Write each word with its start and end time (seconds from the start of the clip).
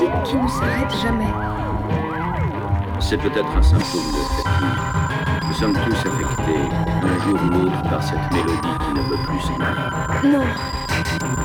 musique 0.00 0.22
qui 0.24 0.36
ne 0.36 0.48
s'arrête 0.48 0.94
jamais. 1.02 1.32
C'est 3.00 3.16
peut-être 3.16 3.56
un 3.56 3.62
symptôme 3.62 4.12
de 4.12 4.22
fatigue. 4.42 4.66
Nous 5.48 5.54
sommes 5.54 5.72
tous 5.72 6.08
affectés, 6.08 6.68
un 7.02 7.24
jour 7.24 7.38
ou 7.44 7.50
l'autre, 7.50 7.82
par 7.82 8.02
cette 8.02 8.32
mélodie 8.32 8.78
qui 8.80 8.94
ne 8.94 9.02
veut 9.02 9.16
plus 9.26 9.40
s'en 9.40 9.56
aller. 9.60 10.32
Non, 10.32 10.44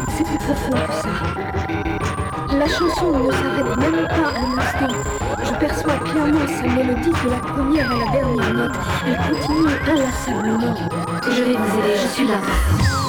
c'est 0.10 0.23
plus 0.23 0.38
profond 0.38 0.72
que 0.72 0.94
ça. 0.94 2.58
La 2.58 2.68
chanson 2.68 3.20
ne 3.20 3.32
s'arrête 3.32 3.78
même 3.78 4.08
pas 4.08 4.31
un 4.40 4.58
instant. 4.58 5.00
Je 5.44 5.53
perçois 5.59 5.98
clairement 6.06 6.48
sa 6.48 6.67
mélodie 6.67 7.12
de 7.12 7.30
la 7.30 7.38
première 7.38 7.92
à 7.92 7.95
la 7.95 8.12
dernière 8.12 8.53
note. 8.53 8.76
Elle 9.08 9.17
continue 9.17 9.73
inlassablement. 9.90 10.76
Je 11.23 11.44
vais 11.44 11.58
vous 11.58 11.80
aider, 11.80 11.95
je 12.02 12.08
suis 12.08 12.28
là. 12.28 13.05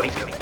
Window. 0.00 0.39